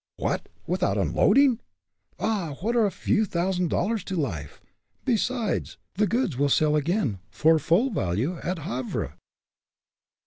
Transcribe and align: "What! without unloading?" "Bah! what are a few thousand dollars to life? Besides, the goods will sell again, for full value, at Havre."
"What! 0.15 0.49
without 0.65 0.97
unloading?" 0.97 1.59
"Bah! 2.17 2.55
what 2.61 2.75
are 2.75 2.87
a 2.87 2.91
few 2.91 3.23
thousand 3.23 3.67
dollars 3.67 4.03
to 4.05 4.15
life? 4.15 4.59
Besides, 5.05 5.77
the 5.93 6.07
goods 6.07 6.37
will 6.39 6.49
sell 6.49 6.75
again, 6.75 7.19
for 7.29 7.59
full 7.59 7.91
value, 7.91 8.39
at 8.41 8.57
Havre." 8.57 9.13